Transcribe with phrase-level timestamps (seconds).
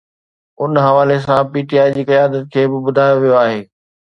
[0.63, 3.61] ان حوالي سان پي ٽي آءِ جي قيادت کي به ٻڌايو ويو آهي